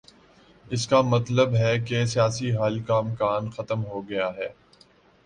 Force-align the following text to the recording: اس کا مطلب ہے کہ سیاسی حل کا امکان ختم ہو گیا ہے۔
اس 0.65 0.87
کا 0.87 1.01
مطلب 1.01 1.55
ہے 1.55 1.77
کہ 1.79 2.03
سیاسی 2.05 2.51
حل 2.57 2.79
کا 2.79 2.97
امکان 2.97 3.49
ختم 3.49 3.85
ہو 3.85 4.01
گیا 4.09 4.31
ہے۔ 4.37 4.49